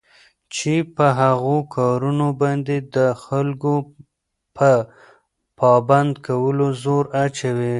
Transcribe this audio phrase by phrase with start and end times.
[0.55, 4.73] چې په هغو كارونو باندي دخلكوپه
[5.59, 7.69] پابند كولو زور اچوي